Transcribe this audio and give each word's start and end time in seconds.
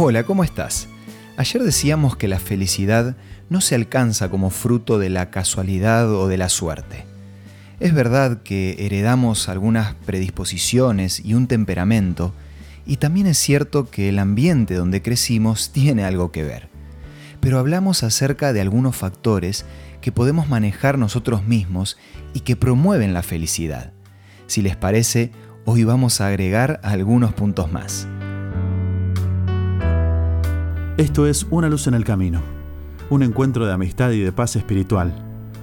Hola, 0.00 0.22
¿cómo 0.22 0.44
estás? 0.44 0.86
Ayer 1.36 1.60
decíamos 1.60 2.14
que 2.14 2.28
la 2.28 2.38
felicidad 2.38 3.16
no 3.50 3.60
se 3.60 3.74
alcanza 3.74 4.30
como 4.30 4.50
fruto 4.50 5.00
de 5.00 5.10
la 5.10 5.32
casualidad 5.32 6.08
o 6.14 6.28
de 6.28 6.36
la 6.36 6.48
suerte. 6.48 7.04
Es 7.80 7.92
verdad 7.92 8.44
que 8.44 8.76
heredamos 8.78 9.48
algunas 9.48 9.94
predisposiciones 10.06 11.18
y 11.18 11.34
un 11.34 11.48
temperamento, 11.48 12.32
y 12.86 12.98
también 12.98 13.26
es 13.26 13.38
cierto 13.38 13.90
que 13.90 14.08
el 14.08 14.20
ambiente 14.20 14.76
donde 14.76 15.02
crecimos 15.02 15.72
tiene 15.72 16.04
algo 16.04 16.30
que 16.30 16.44
ver. 16.44 16.68
Pero 17.40 17.58
hablamos 17.58 18.04
acerca 18.04 18.52
de 18.52 18.60
algunos 18.60 18.94
factores 18.94 19.64
que 20.00 20.12
podemos 20.12 20.48
manejar 20.48 20.96
nosotros 20.96 21.44
mismos 21.44 21.98
y 22.34 22.40
que 22.40 22.54
promueven 22.54 23.14
la 23.14 23.24
felicidad. 23.24 23.92
Si 24.46 24.62
les 24.62 24.76
parece, 24.76 25.32
hoy 25.64 25.82
vamos 25.82 26.20
a 26.20 26.28
agregar 26.28 26.78
algunos 26.84 27.34
puntos 27.34 27.72
más. 27.72 28.06
Esto 30.98 31.28
es 31.28 31.46
Una 31.50 31.68
luz 31.68 31.86
en 31.86 31.94
el 31.94 32.04
camino, 32.04 32.42
un 33.08 33.22
encuentro 33.22 33.64
de 33.64 33.72
amistad 33.72 34.10
y 34.10 34.18
de 34.18 34.32
paz 34.32 34.56
espiritual, 34.56 35.14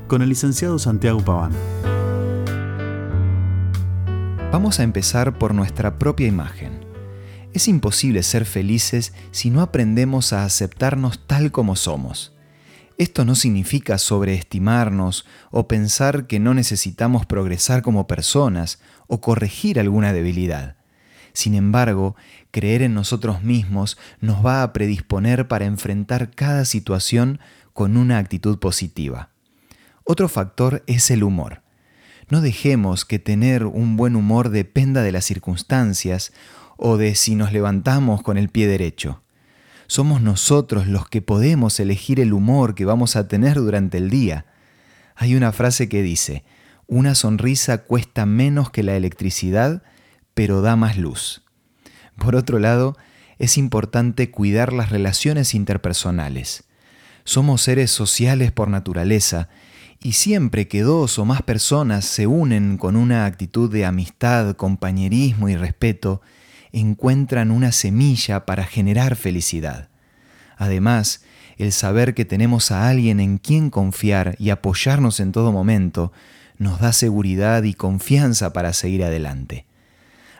con 0.07 0.21
el 0.21 0.29
licenciado 0.29 0.79
Santiago 0.79 1.19
Paván. 1.19 1.51
Vamos 4.53 4.79
a 4.79 4.83
empezar 4.83 5.37
por 5.37 5.53
nuestra 5.53 5.99
propia 5.99 6.27
imagen. 6.27 6.85
Es 7.51 7.67
imposible 7.67 8.23
ser 8.23 8.45
felices 8.45 9.11
si 9.31 9.49
no 9.49 9.59
aprendemos 9.59 10.31
a 10.31 10.45
aceptarnos 10.45 11.27
tal 11.27 11.51
como 11.51 11.75
somos. 11.75 12.33
Esto 12.97 13.25
no 13.25 13.35
significa 13.35 13.97
sobreestimarnos 13.97 15.25
o 15.51 15.67
pensar 15.67 16.27
que 16.27 16.39
no 16.39 16.53
necesitamos 16.53 17.25
progresar 17.25 17.81
como 17.81 18.07
personas 18.07 18.79
o 19.07 19.19
corregir 19.19 19.81
alguna 19.81 20.13
debilidad. 20.13 20.74
Sin 21.35 21.53
embargo, 21.53 22.15
creer 22.51 22.81
en 22.81 22.93
nosotros 22.93 23.43
mismos 23.43 23.97
nos 24.21 24.43
va 24.43 24.63
a 24.63 24.71
predisponer 24.71 25.49
para 25.49 25.65
enfrentar 25.65 26.31
cada 26.31 26.63
situación 26.63 27.39
con 27.73 27.97
una 27.97 28.19
actitud 28.19 28.57
positiva. 28.57 29.31
Otro 30.05 30.29
factor 30.29 30.81
es 30.87 31.11
el 31.11 31.23
humor. 31.23 31.61
No 32.29 32.39
dejemos 32.39 33.03
que 33.03 33.19
tener 33.19 33.65
un 33.65 33.97
buen 33.97 34.15
humor 34.15 34.47
dependa 34.49 35.03
de 35.03 35.11
las 35.11 35.25
circunstancias 35.25 36.31
o 36.77 36.95
de 36.95 37.15
si 37.15 37.35
nos 37.35 37.51
levantamos 37.51 38.23
con 38.23 38.37
el 38.37 38.47
pie 38.47 38.67
derecho. 38.67 39.21
Somos 39.87 40.21
nosotros 40.21 40.87
los 40.87 41.09
que 41.09 41.21
podemos 41.21 41.77
elegir 41.81 42.21
el 42.21 42.31
humor 42.31 42.75
que 42.75 42.85
vamos 42.85 43.17
a 43.17 43.27
tener 43.27 43.55
durante 43.55 43.97
el 43.97 44.09
día. 44.09 44.45
Hay 45.15 45.35
una 45.35 45.51
frase 45.51 45.89
que 45.89 46.01
dice, 46.01 46.45
una 46.87 47.13
sonrisa 47.13 47.79
cuesta 47.79 48.25
menos 48.25 48.69
que 48.69 48.83
la 48.83 48.95
electricidad 48.95 49.83
pero 50.35 50.61
da 50.61 50.75
más 50.75 50.97
luz. 50.97 51.41
Por 52.17 52.35
otro 52.35 52.59
lado, 52.59 52.95
es 53.39 53.57
importante 53.57 54.29
cuidar 54.29 54.71
las 54.71 54.91
relaciones 54.91 55.55
interpersonales. 55.55 56.65
Somos 57.23 57.63
seres 57.63 57.89
sociales 57.89 58.51
por 58.51 58.69
naturaleza 58.69 59.49
y 59.99 60.11
siempre 60.11 60.67
que 60.67 60.83
dos 60.83 61.17
o 61.17 61.25
más 61.25 61.41
personas 61.41 62.05
se 62.05 62.27
unen 62.27 62.77
con 62.77 62.95
una 62.95 63.25
actitud 63.25 63.71
de 63.71 63.85
amistad, 63.85 64.55
compañerismo 64.55 65.49
y 65.49 65.55
respeto, 65.55 66.21
encuentran 66.71 67.49
una 67.49 67.71
semilla 67.71 68.45
para 68.45 68.65
generar 68.65 69.15
felicidad. 69.15 69.89
Además, 70.57 71.23
el 71.57 71.71
saber 71.71 72.13
que 72.13 72.25
tenemos 72.25 72.71
a 72.71 72.87
alguien 72.89 73.19
en 73.19 73.37
quien 73.37 73.69
confiar 73.69 74.35
y 74.39 74.49
apoyarnos 74.49 75.19
en 75.19 75.31
todo 75.31 75.51
momento 75.51 76.11
nos 76.57 76.79
da 76.79 76.93
seguridad 76.93 77.63
y 77.63 77.73
confianza 77.73 78.53
para 78.53 78.73
seguir 78.73 79.03
adelante. 79.03 79.65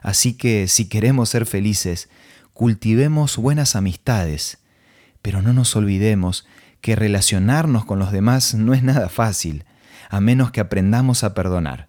Así 0.05 0.33
que 0.33 0.67
si 0.67 0.85
queremos 0.85 1.29
ser 1.29 1.47
felices, 1.47 2.09
cultivemos 2.53 3.37
buenas 3.37 3.75
amistades, 3.75 4.59
pero 5.23 5.41
no 5.41 5.51
nos 5.51 5.75
olvidemos 5.75 6.45
que 6.79 6.95
relacionarnos 6.95 7.85
con 7.85 7.97
los 7.97 8.11
demás 8.11 8.53
no 8.53 8.75
es 8.75 8.83
nada 8.83 9.09
fácil, 9.09 9.65
a 10.11 10.21
menos 10.21 10.51
que 10.51 10.61
aprendamos 10.61 11.23
a 11.23 11.33
perdonar. 11.33 11.87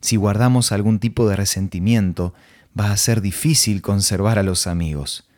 Si 0.00 0.14
guardamos 0.14 0.70
algún 0.70 1.00
tipo 1.00 1.28
de 1.28 1.34
resentimiento, 1.34 2.34
va 2.78 2.92
a 2.92 2.96
ser 2.96 3.20
difícil 3.20 3.82
conservar 3.82 4.38
a 4.38 4.44
los 4.44 4.68
amigos. 4.68 5.28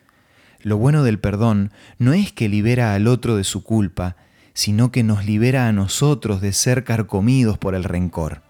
Lo 0.60 0.76
bueno 0.76 1.04
del 1.04 1.19
perdón 1.19 1.72
no 1.97 2.12
es 2.12 2.31
que 2.31 2.50
libera 2.50 2.92
al 2.92 3.08
otro 3.08 3.37
de 3.38 3.44
su 3.44 3.64
culpa, 3.64 4.16
sino 4.53 4.92
que 4.92 5.03
nos 5.03 5.25
libera 5.25 5.66
a 5.66 5.72
nosotros 5.72 6.42
de 6.42 6.53
ser 6.53 6.84
carcomidos 6.84 7.56
por 7.56 7.75
el 7.75 7.84
rencor. 7.84 8.42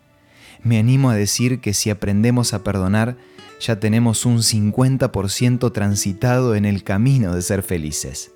Me 0.65 0.79
animo 0.79 1.11
a 1.11 1.17
decir 1.17 1.61
que 1.61 1.75
si 1.75 1.91
aprendemos 1.91 2.55
a 2.55 2.63
perdonar, 2.63 3.17
ya 3.61 3.79
tenemos 3.79 4.27
un 4.27 4.39
50% 4.39 5.73
transitado 5.73 6.55
en 6.55 6.65
el 6.65 6.85
camino 6.85 7.35
de 7.35 7.43
ser 7.43 7.63
felices. 7.63 8.33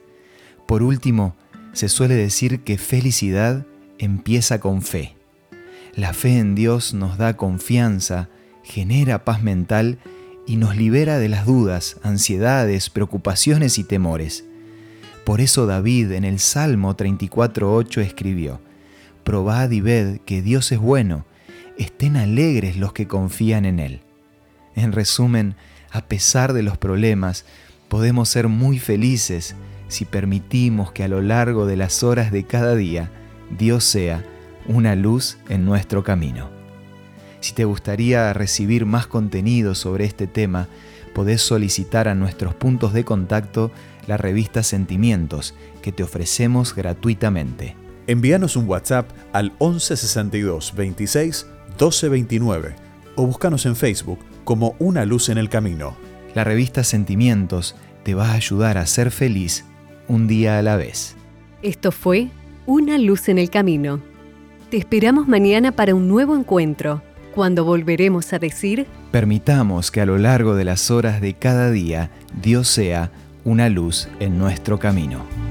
Por 0.66 0.82
último, 0.82 1.36
se 1.72 1.88
suele 1.88 2.14
decir 2.14 2.60
que 2.60 2.78
felicidad 2.78 3.66
empieza 3.98 4.60
con 4.60 4.82
fe. 4.82 5.16
La 5.94 6.12
fe 6.12 6.38
en 6.38 6.54
Dios 6.54 6.94
nos 6.94 7.18
da 7.18 7.36
confianza, 7.36 8.28
genera 8.62 9.24
paz 9.24 9.42
mental 9.42 9.98
y 10.46 10.56
nos 10.56 10.76
libera 10.76 11.18
de 11.18 11.28
las 11.28 11.46
dudas, 11.46 11.96
ansiedades, 12.02 12.90
preocupaciones 12.90 13.78
y 13.78 13.84
temores. 13.84 14.44
Por 15.24 15.40
eso 15.40 15.66
David 15.66 16.12
en 16.12 16.24
el 16.24 16.38
Salmo 16.38 16.96
34.8 16.96 18.00
escribió, 18.00 18.60
Probad 19.24 19.70
y 19.70 19.80
ved 19.80 20.18
que 20.20 20.40
Dios 20.40 20.70
es 20.70 20.78
bueno, 20.78 21.26
estén 21.78 22.16
alegres 22.16 22.76
los 22.76 22.92
que 22.92 23.06
confían 23.06 23.64
en 23.64 23.78
Él. 23.78 24.00
En 24.74 24.92
resumen, 24.92 25.56
a 25.90 26.02
pesar 26.02 26.52
de 26.52 26.62
los 26.62 26.78
problemas, 26.78 27.44
podemos 27.88 28.28
ser 28.28 28.48
muy 28.48 28.78
felices 28.78 29.54
si 29.88 30.04
permitimos 30.04 30.92
que 30.92 31.04
a 31.04 31.08
lo 31.08 31.22
largo 31.22 31.66
de 31.66 31.76
las 31.76 32.02
horas 32.02 32.32
de 32.32 32.44
cada 32.44 32.74
día 32.74 33.10
Dios 33.56 33.84
sea 33.84 34.24
una 34.66 34.96
luz 34.96 35.38
en 35.48 35.64
nuestro 35.64 36.02
camino. 36.02 36.50
Si 37.40 37.52
te 37.52 37.64
gustaría 37.64 38.32
recibir 38.32 38.86
más 38.86 39.06
contenido 39.06 39.74
sobre 39.74 40.04
este 40.04 40.26
tema, 40.26 40.68
podés 41.14 41.40
solicitar 41.42 42.08
a 42.08 42.14
nuestros 42.14 42.54
puntos 42.54 42.92
de 42.92 43.04
contacto 43.04 43.70
la 44.06 44.16
revista 44.16 44.62
Sentimientos 44.62 45.54
que 45.82 45.92
te 45.92 46.02
ofrecemos 46.02 46.74
gratuitamente. 46.74 47.76
Envíanos 48.06 48.56
un 48.56 48.68
WhatsApp 48.68 49.10
al 49.32 49.52
1162 49.60 50.74
26 50.76 51.46
1229 51.76 52.74
o 53.16 53.26
búscanos 53.26 53.66
en 53.66 53.76
Facebook 53.76 54.18
como 54.44 54.74
una 54.78 55.04
luz 55.04 55.28
en 55.28 55.38
el 55.38 55.48
camino. 55.48 55.96
La 56.34 56.44
revista 56.44 56.84
Sentimientos 56.84 57.76
te 58.02 58.14
va 58.14 58.30
a 58.30 58.34
ayudar 58.34 58.78
a 58.78 58.86
ser 58.86 59.10
feliz 59.10 59.64
un 60.08 60.26
día 60.26 60.58
a 60.58 60.62
la 60.62 60.76
vez. 60.76 61.16
Esto 61.62 61.92
fue 61.92 62.28
Una 62.66 62.98
luz 62.98 63.28
en 63.28 63.38
el 63.38 63.50
camino. 63.50 64.00
Te 64.70 64.76
esperamos 64.76 65.28
mañana 65.28 65.72
para 65.72 65.94
un 65.94 66.08
nuevo 66.08 66.34
encuentro, 66.34 67.02
cuando 67.34 67.64
volveremos 67.64 68.32
a 68.32 68.38
decir... 68.40 68.86
Permitamos 69.12 69.90
que 69.90 70.00
a 70.00 70.06
lo 70.06 70.18
largo 70.18 70.56
de 70.56 70.64
las 70.64 70.90
horas 70.90 71.20
de 71.20 71.34
cada 71.34 71.70
día 71.70 72.10
Dios 72.42 72.66
sea 72.66 73.12
una 73.44 73.68
luz 73.68 74.08
en 74.18 74.38
nuestro 74.38 74.78
camino. 74.80 75.45